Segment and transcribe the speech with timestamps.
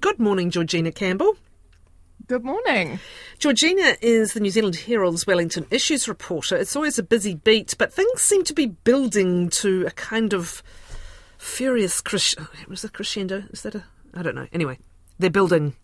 [0.00, 1.36] Good morning, Georgina Campbell.
[2.26, 3.00] Good morning.
[3.38, 6.56] Georgina is the New Zealand Herald's Wellington Issues reporter.
[6.56, 10.62] It's always a busy beat, but things seem to be building to a kind of
[11.36, 12.48] furious crescendo.
[12.50, 13.44] Oh, was it crescendo?
[13.50, 13.84] Is that a?
[14.14, 14.46] I don't know.
[14.54, 14.78] Anyway,
[15.18, 15.74] they're building.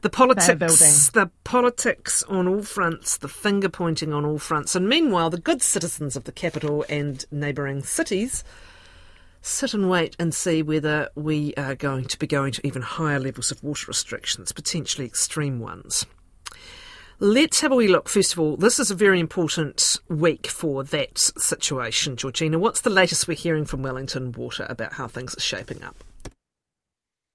[0.00, 5.28] The politics, the politics on all fronts, the finger pointing on all fronts, and meanwhile,
[5.28, 8.42] the good citizens of the capital and neighbouring cities
[9.44, 13.20] sit and wait and see whether we are going to be going to even higher
[13.20, 16.06] levels of water restrictions, potentially extreme ones.
[17.20, 18.08] Let's have a wee look.
[18.08, 22.58] First of all, this is a very important week for that situation, Georgina.
[22.58, 26.02] What's the latest we're hearing from Wellington Water about how things are shaping up?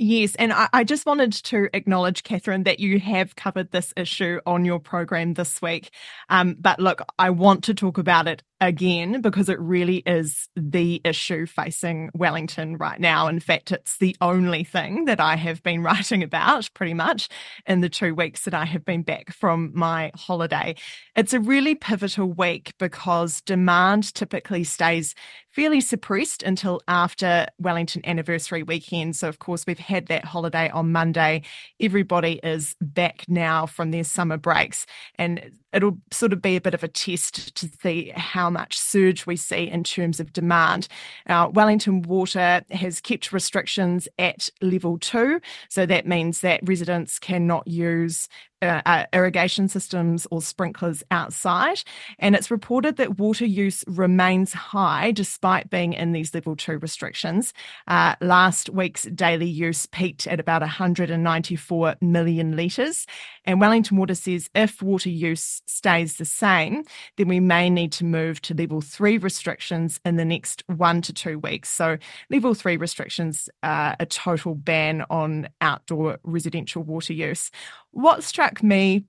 [0.00, 4.38] Yes, and I, I, just wanted to acknowledge, Catherine, that you have covered this issue
[4.46, 5.90] on your program this week.
[6.28, 11.00] Um, but look, I want to talk about it again because it really is the
[11.04, 13.28] issue facing Wellington right now.
[13.28, 17.28] In fact, it's the only thing that I have been writing about pretty much
[17.66, 20.74] in the two weeks that I have been back from my holiday.
[21.16, 25.14] It's a really pivotal week because demand typically stays
[25.50, 29.16] fairly suppressed until after Wellington anniversary weekend.
[29.16, 31.42] So, of course, we've had that holiday on Monday.
[31.80, 34.86] Everybody is back now from their summer breaks.
[35.16, 39.26] And it'll sort of be a bit of a test to see how much surge
[39.26, 40.88] we see in terms of demand.
[41.26, 47.66] Uh, Wellington Water has kept restrictions at level two, so that means that residents cannot
[47.66, 48.28] use
[48.60, 51.82] uh, uh, irrigation systems or sprinklers outside.
[52.18, 57.52] And it's reported that water use remains high despite being in these level two restrictions.
[57.86, 63.06] Uh, last week's daily use peaked at about 194 million litres.
[63.44, 66.84] And Wellington Water says if water use stays the same,
[67.16, 71.12] then we may need to move to level three restrictions in the next one to
[71.12, 71.70] two weeks.
[71.70, 71.98] So,
[72.30, 77.50] level three restrictions are a total ban on outdoor residential water use.
[77.92, 79.04] What struck me,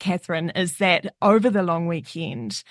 [0.00, 2.62] Catherine, is that over the long weekend,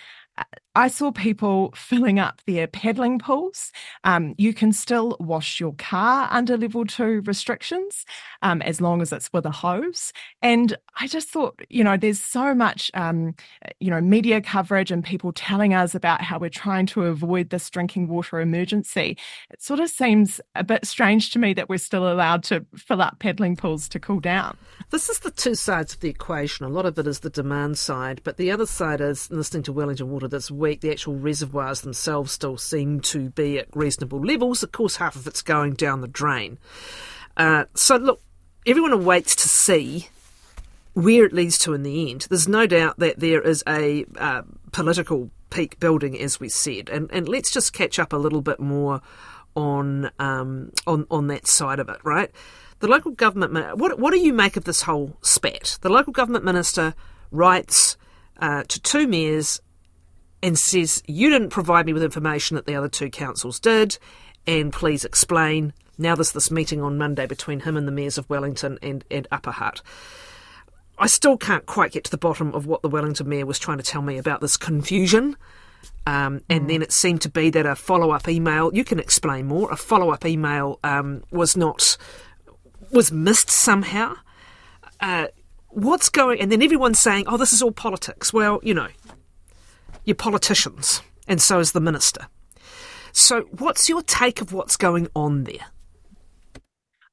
[0.75, 3.71] I saw people filling up their paddling pools.
[4.03, 8.05] Um, you can still wash your car under level two restrictions
[8.41, 10.11] um, as long as it's with a hose.
[10.41, 13.35] And I just thought, you know, there's so much, um,
[13.79, 17.69] you know, media coverage and people telling us about how we're trying to avoid this
[17.69, 19.15] drinking water emergency.
[19.51, 23.03] It sort of seems a bit strange to me that we're still allowed to fill
[23.03, 24.57] up paddling pools to cool down.
[24.89, 26.65] This is the two sides of the equation.
[26.65, 29.73] A lot of it is the demand side, but the other side is listening to
[29.73, 34.63] Wellington Water this week, the actual reservoirs themselves still seem to be at reasonable levels.
[34.63, 36.57] Of course, half of it's going down the drain.
[37.35, 38.21] Uh, so, look,
[38.65, 40.07] everyone awaits to see
[40.93, 42.27] where it leads to in the end.
[42.29, 47.09] There's no doubt that there is a uh, political peak building, as we said, and
[47.11, 49.01] and let's just catch up a little bit more
[49.55, 52.31] on um, on on that side of it, right?
[52.79, 53.77] The local government.
[53.77, 55.77] What what do you make of this whole spat?
[55.81, 56.93] The local government minister
[57.31, 57.97] writes
[58.39, 59.61] uh, to two mayors
[60.43, 63.97] and says, You didn't provide me with information that the other two councils did,
[64.45, 65.73] and please explain.
[65.97, 69.27] Now there's this meeting on Monday between him and the mayors of Wellington and, and
[69.31, 69.81] Upper Hutt.
[70.99, 73.77] I still can't quite get to the bottom of what the Wellington mayor was trying
[73.77, 75.37] to tell me about this confusion.
[76.05, 76.67] Um, and mm.
[76.67, 79.77] then it seemed to be that a follow up email, you can explain more, a
[79.77, 81.97] follow up email um, was not,
[82.91, 84.15] was missed somehow.
[84.99, 85.27] Uh,
[85.69, 88.33] what's going, and then everyone's saying, oh, this is all politics.
[88.33, 88.89] Well, you know,
[90.05, 92.27] you're politicians, and so is the minister.
[93.11, 95.67] So, what's your take of what's going on there?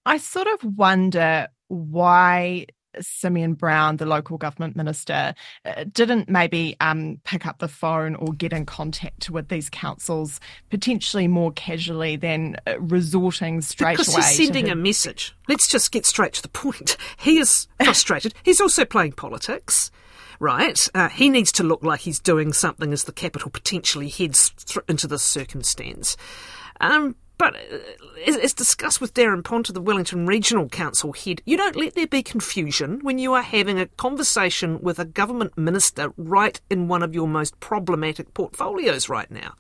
[0.07, 2.67] I sort of wonder why
[3.01, 5.35] Simeon Brown, the local government minister,
[5.65, 10.41] uh, didn't maybe um, pick up the phone or get in contact with these councils
[10.71, 14.17] potentially more casually than uh, resorting straight because away.
[14.17, 15.37] Because he's sending a message.
[15.49, 16.97] Let's just get straight to the point.
[17.19, 18.35] He is frustrated.
[18.43, 19.91] he's also playing politics
[20.41, 20.89] right?
[20.95, 24.85] Uh, he needs to look like he's doing something as the capital potentially heads th-
[24.89, 26.17] into this circumstance.
[26.81, 27.79] Um, but uh,
[28.27, 32.23] as discussed with Daran Ponter, the Wellington Regional Council head, you don't let there be
[32.23, 37.15] confusion when you are having a conversation with a government minister right in one of
[37.15, 39.55] your most problematic portfolios right now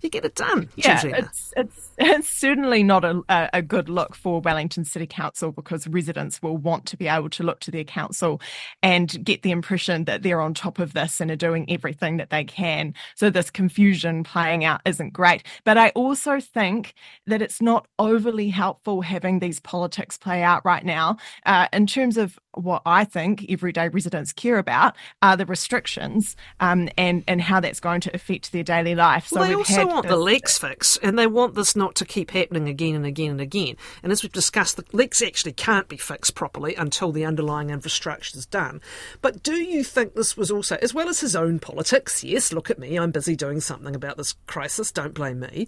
[0.00, 0.68] you get it done.
[0.76, 3.22] Yeah, it's, it's, it's certainly not a,
[3.52, 7.42] a good look for Wellington City Council because residents will want to be able to
[7.42, 8.40] look to their council
[8.82, 12.30] and get the impression that they're on top of this and are doing everything that
[12.30, 12.94] they can.
[13.14, 15.42] So this confusion playing out isn't great.
[15.64, 16.94] But I also think
[17.26, 21.16] that it's not overly helpful having these politics play out right now
[21.46, 26.88] uh, in terms of what I think everyday residents care about are the restrictions um,
[26.98, 29.28] and and how that's going to affect their daily life.
[29.28, 32.30] So well, they also want the leaks fixed, and they want this not to keep
[32.30, 33.76] happening again and again and again.
[34.02, 38.38] And as we've discussed, the leaks actually can't be fixed properly until the underlying infrastructure
[38.38, 38.80] is done.
[39.22, 42.22] But do you think this was also, as well as his own politics?
[42.22, 44.92] Yes, look at me, I'm busy doing something about this crisis.
[44.92, 45.66] Don't blame me.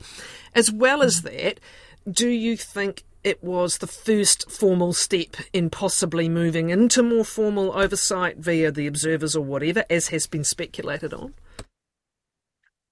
[0.54, 1.58] As well as that,
[2.10, 7.72] do you think it was the first formal step in possibly moving into more formal
[7.72, 11.34] oversight via the observers or whatever, as has been speculated on?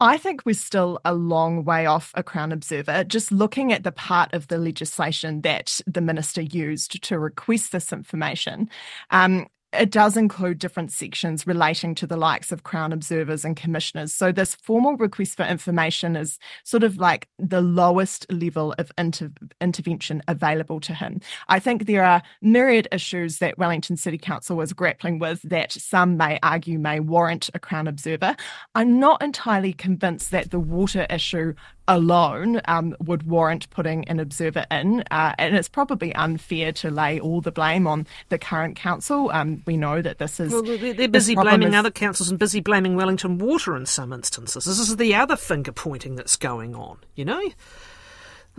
[0.00, 3.02] I think we're still a long way off a Crown Observer.
[3.02, 7.92] Just looking at the part of the legislation that the minister used to request this
[7.92, 8.70] information,
[9.10, 14.14] um, it does include different sections relating to the likes of Crown observers and commissioners.
[14.14, 19.30] So, this formal request for information is sort of like the lowest level of inter-
[19.60, 21.20] intervention available to him.
[21.48, 26.16] I think there are myriad issues that Wellington City Council was grappling with that some
[26.16, 28.36] may argue may warrant a Crown observer.
[28.74, 31.54] I'm not entirely convinced that the water issue
[31.88, 35.02] alone um, would warrant putting an observer in.
[35.10, 39.30] Uh, and it's probably unfair to lay all the blame on the current council.
[39.32, 40.52] Um, we know that this is.
[40.52, 44.64] Well, they're busy blaming is, other councils and busy blaming Wellington Water in some instances.
[44.64, 47.42] This is the other finger pointing that's going on, you know?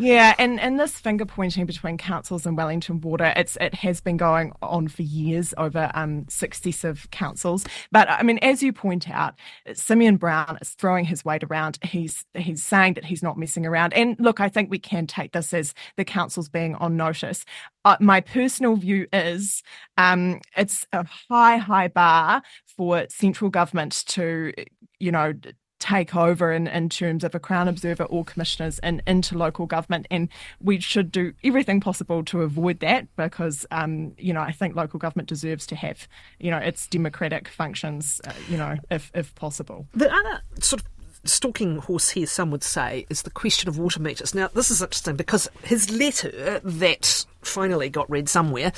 [0.01, 4.15] Yeah, and, and this finger pointing between councils and Wellington Water, it's it has been
[4.15, 7.65] going on for years over um, successive councils.
[7.91, 9.33] But I mean, as you point out,
[9.73, 11.79] Simeon Brown is throwing his weight around.
[11.83, 13.93] He's he's saying that he's not messing around.
[13.93, 17.43] And look, I think we can take this as the councils being on notice.
[17.83, 19.63] Uh, my personal view is
[19.97, 22.41] um, it's a high, high bar
[22.77, 24.53] for central government to,
[24.99, 25.33] you know,
[25.79, 30.07] take over in, in terms of a Crown Observer or commissioners and into local government.
[30.11, 30.29] And
[30.61, 34.99] we should do everything possible to avoid that because, um, you know, I think local
[34.99, 36.07] government deserves to have,
[36.39, 39.87] you know, its democratic functions, uh, you know, if, if possible.
[39.93, 40.87] The other sort of
[41.23, 44.35] stalking horse here, some would say, is the question of water meters.
[44.35, 48.71] Now, this is interesting because his letter that finally got read somewhere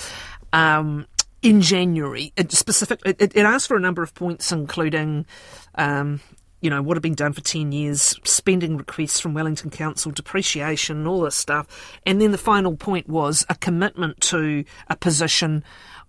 [0.54, 1.08] um,
[1.42, 5.26] in January, it specific, it, it, asked for a number of points, including
[5.76, 6.20] um,
[6.62, 11.08] you know, what had been done for 10 years, spending requests from Wellington Council, depreciation,
[11.08, 11.68] all this stuff.
[12.06, 15.64] And then the final point was a commitment to a position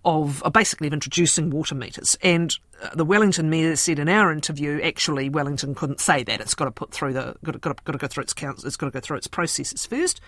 [0.05, 2.17] of uh, basically of introducing water meters.
[2.21, 6.39] And uh, the Wellington mayor said in our interview, actually, Wellington couldn't say that.
[6.39, 8.33] It's got to put through the got to, got to, got to go through its
[8.33, 8.67] council.
[8.67, 10.21] It's got to go through its processes first.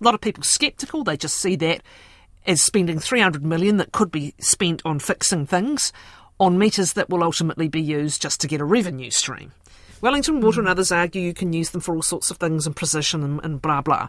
[0.00, 1.04] A lot of people sceptical.
[1.04, 1.82] They just see that
[2.46, 5.92] as spending 300 million that could be spent on fixing things
[6.38, 9.52] on meters that will ultimately be used just to get a revenue stream.
[10.00, 12.76] Wellington Water and others argue you can use them for all sorts of things and
[12.76, 14.08] precision and, and blah blah.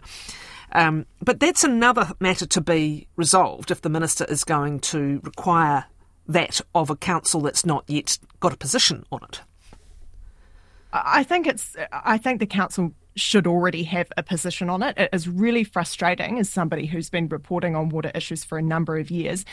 [0.72, 5.86] Um, but that's another matter to be resolved if the minister is going to require
[6.26, 9.40] that of a council that's not yet got a position on it.
[10.92, 11.76] I think it's.
[11.92, 14.96] I think the council should already have a position on it.
[14.96, 18.96] It is really frustrating as somebody who's been reporting on water issues for a number
[18.96, 19.44] of years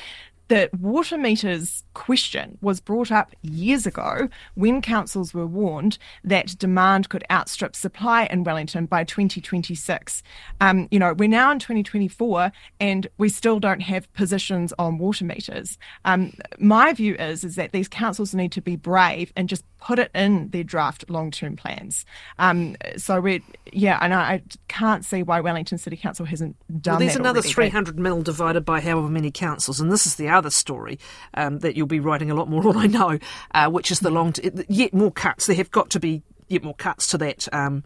[0.48, 7.10] the water meters question was brought up years ago when councils were warned that demand
[7.10, 10.22] could outstrip supply in Wellington by 2026.
[10.62, 15.26] Um, you know, we're now in 2024 and we still don't have positions on water
[15.26, 15.78] meters.
[16.06, 20.00] Um, my view is is that these councils need to be brave and just put
[20.00, 22.06] it in their draft long-term plans.
[22.40, 26.94] Um, so we, yeah, and I, I, can't see why Wellington City Council hasn't done.
[26.94, 30.28] Well, there's another already, 300 mil divided by however many councils, and this is the
[30.36, 31.00] other story
[31.34, 33.20] um, that you'll be writing a lot more on, I know,
[33.52, 35.48] uh, which is the long, t- yet more cuts.
[35.48, 37.52] There have got to be yet more cuts to that.
[37.54, 37.84] Um,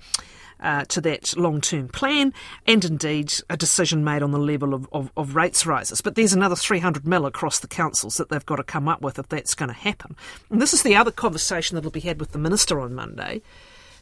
[0.61, 2.33] uh, to that long term plan,
[2.67, 6.01] and indeed a decision made on the level of, of, of, rates rises.
[6.01, 9.17] But there's another 300 mil across the councils that they've got to come up with
[9.17, 10.17] if that's going to happen.
[10.49, 13.41] And this is the other conversation that'll be had with the minister on Monday.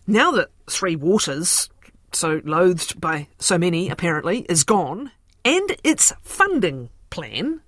[0.08, 1.70] Now that Three Waters,
[2.12, 5.12] so loathed by so many apparently, is gone,
[5.46, 7.62] and its funding plan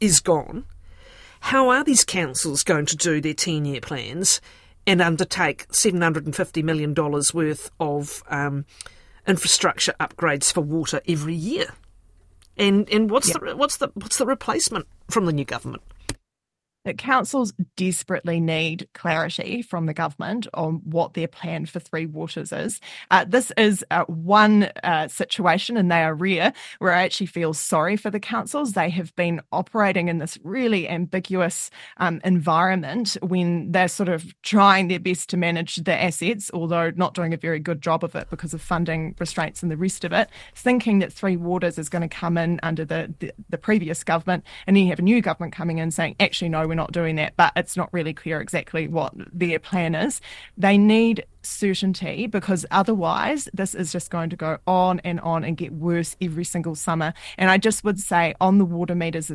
[0.00, 0.64] is gone,
[1.40, 4.40] how are these councils going to do their 10 year plans
[4.86, 8.64] and undertake $750 million worth of um,
[9.26, 11.74] infrastructure upgrades for water every year?
[12.56, 13.40] And, and what's, yep.
[13.40, 15.82] the, what's, the, what's the replacement from the new government?
[16.88, 22.50] That councils desperately need clarity from the government on what their plan for Three Waters
[22.50, 22.80] is.
[23.10, 27.52] Uh, this is uh, one uh, situation, and they are rare, where I actually feel
[27.52, 28.72] sorry for the councils.
[28.72, 34.88] They have been operating in this really ambiguous um, environment when they're sort of trying
[34.88, 38.30] their best to manage the assets, although not doing a very good job of it
[38.30, 42.08] because of funding restraints and the rest of it, thinking that Three Waters is going
[42.08, 45.20] to come in under the, the, the previous government, and then you have a new
[45.20, 48.40] government coming in saying, actually, no, we're not doing that, but it's not really clear
[48.40, 50.22] exactly what their plan is.
[50.56, 55.56] They need certainty because otherwise this is just going to go on and on and
[55.56, 57.12] get worse every single summer.
[57.36, 59.30] And I just would say on the water meters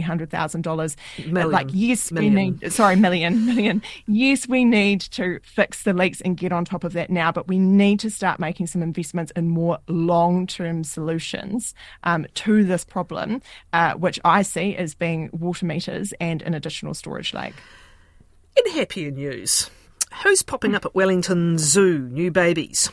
[0.00, 2.34] hundred thousand dollars, like yes, million.
[2.34, 3.82] we need sorry million million.
[4.06, 7.48] Yes, we need to fix the leaks and get on top of that now, but
[7.48, 12.84] we need to start making some investments in more long term solutions um, to this
[12.84, 13.42] problem,
[13.72, 17.54] uh, which I see as being water meters and an additional storage lake.
[18.56, 19.70] In happier news,
[20.22, 22.08] who's popping up at Wellington Zoo?
[22.10, 22.90] New babies.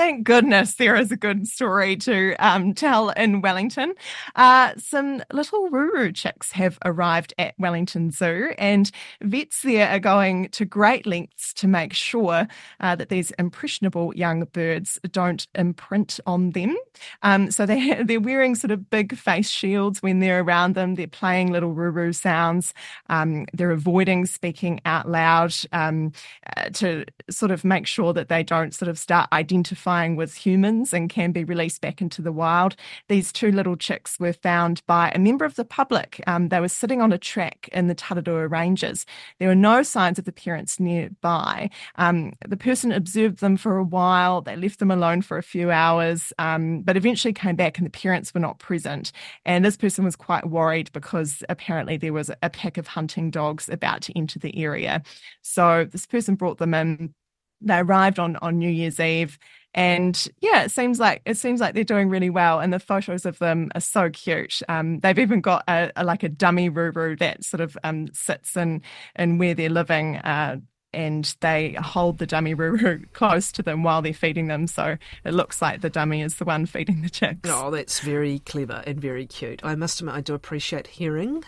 [0.00, 3.92] Thank goodness there is a good story to um, tell in Wellington.
[4.34, 8.90] Uh, some little Ruru chicks have arrived at Wellington Zoo, and
[9.20, 12.48] vets there are going to great lengths to make sure
[12.80, 16.74] uh, that these impressionable young birds don't imprint on them.
[17.22, 20.94] Um, so they they're wearing sort of big face shields when they're around them.
[20.94, 22.72] They're playing little Ruru sounds.
[23.10, 26.12] Um, they're avoiding speaking out loud um,
[26.56, 30.34] uh, to sort of make sure that they don't sort of start identifying identifying with
[30.34, 32.76] humans and can be released back into the wild.
[33.08, 36.22] These two little chicks were found by a member of the public.
[36.26, 39.06] Um, they were sitting on a track in the Tararua Ranges.
[39.38, 41.70] There were no signs of the parents nearby.
[41.96, 44.42] Um, the person observed them for a while.
[44.42, 47.90] They left them alone for a few hours, um, but eventually came back and the
[47.90, 49.12] parents were not present.
[49.44, 53.68] And this person was quite worried because apparently there was a pack of hunting dogs
[53.68, 55.02] about to enter the area.
[55.42, 57.14] So this person brought them in
[57.60, 59.38] they arrived on on New Year's Eve
[59.74, 63.24] and yeah it seems like it seems like they're doing really well and the photos
[63.24, 64.60] of them are so cute.
[64.68, 68.56] Um, they've even got a, a, like a dummy ruru that sort of um, sits
[68.56, 68.82] in
[69.16, 70.56] in where they're living uh,
[70.92, 74.66] and they hold the dummy ruru close to them while they're feeding them.
[74.66, 77.48] So it looks like the dummy is the one feeding the chicks.
[77.48, 79.60] Oh that's very clever and very cute.
[79.62, 81.44] I must admit i do appreciate hearing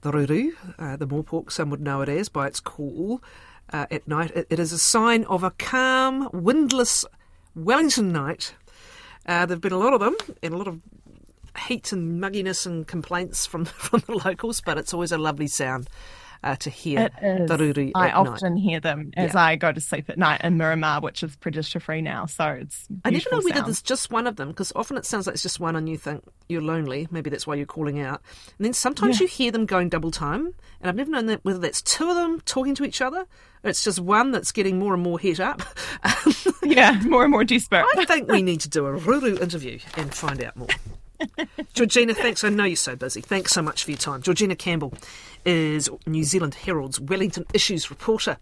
[0.00, 3.22] the ruru uh, the morepork some would know it as by its call
[3.72, 4.30] uh, at night.
[4.34, 7.04] It, it is a sign of a calm windless
[7.54, 8.54] Wellington night.
[9.26, 10.80] Uh, there have been a lot of them and a lot of
[11.66, 15.88] heat and mugginess and complaints from from the locals, but it's always a lovely sound.
[16.44, 18.60] Uh, to hear ruru I often night.
[18.60, 19.40] hear them as yeah.
[19.40, 22.26] I go to sleep at night in Miramar, which is predator free now.
[22.26, 23.66] So it's I never know whether sound.
[23.68, 25.96] there's just one of them because often it sounds like it's just one, and you
[25.96, 27.06] think you're lonely.
[27.12, 28.22] Maybe that's why you're calling out.
[28.58, 29.26] And then sometimes yeah.
[29.26, 30.46] you hear them going double time,
[30.80, 33.24] and I've never known that whether that's two of them talking to each other
[33.64, 35.62] or it's just one that's getting more and more hit up.
[36.76, 37.84] yeah, more and more desperate.
[37.96, 40.68] I think we need to do a Ruru interview and find out more.
[41.74, 42.44] Georgina, thanks.
[42.44, 43.20] I know you're so busy.
[43.20, 44.22] Thanks so much for your time.
[44.22, 44.94] Georgina Campbell
[45.44, 48.38] is New Zealand Herald's Wellington Issues reporter.